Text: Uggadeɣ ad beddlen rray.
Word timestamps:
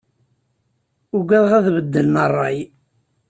Uggadeɣ 1.17 1.53
ad 1.57 1.67
beddlen 1.75 2.17
rray. 2.29 2.59